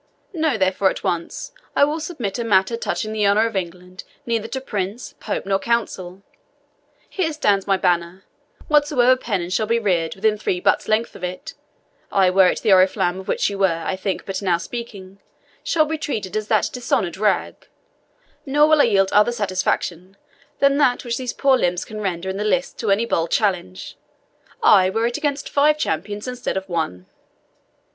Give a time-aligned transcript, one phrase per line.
[0.33, 4.47] Know, therefore, at once, I will submit a matter touching the honour of England neither
[4.47, 6.23] to Prince, Pope, nor Council.
[7.07, 8.23] Here stands my banner
[8.67, 11.53] whatsoever pennon shall be reared within three butts' length of it
[12.11, 15.19] ay, were it the Oriflamme, of which you were, I think, but now speaking
[15.63, 17.67] shall be treated as that dishonoured rag;
[18.43, 20.17] nor will I yield other satisfaction
[20.57, 23.97] than that which these poor limbs can render in the lists to any bold challenge
[24.63, 27.05] ay, were it against five champions instead of one."